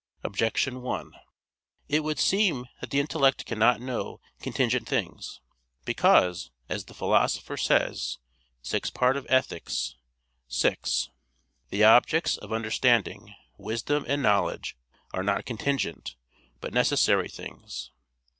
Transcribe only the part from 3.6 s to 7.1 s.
know contingent things: because, as the